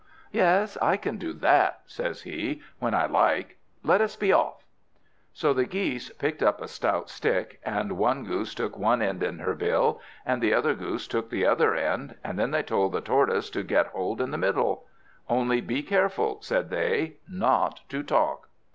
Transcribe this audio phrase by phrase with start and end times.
[0.31, 3.59] "Yes, I can do that," says he, "when I like.
[3.83, 4.65] Let us be off."
[5.31, 9.37] So the Geese picked up a stout stick, and one Goose took one end in
[9.37, 13.01] her bill and the other Goose took the other end, and then they told the
[13.01, 14.85] Tortoise to get hold in the middle;
[15.29, 18.47] "only be careful," said they, "not to talk."